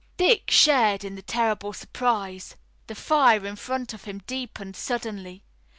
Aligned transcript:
Dick 0.17 0.49
shared 0.49 1.03
in 1.03 1.13
the 1.13 1.21
terrible 1.21 1.73
surprise. 1.73 2.55
The 2.87 2.95
fire 2.95 3.45
in 3.45 3.55
front 3.55 3.93
of 3.93 4.05
him 4.05 4.23
deepened 4.25 4.75
suddenly. 4.75 5.43